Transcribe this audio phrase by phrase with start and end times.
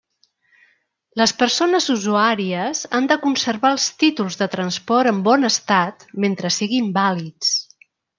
[1.21, 6.89] Les persones usuàries han de conservar els títols de transport en bon estat mentre siguin
[6.97, 7.53] vàlids.